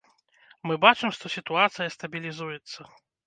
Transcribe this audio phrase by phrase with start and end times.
[0.69, 2.79] Мы бачым, што сітуацыя стабілізуецца.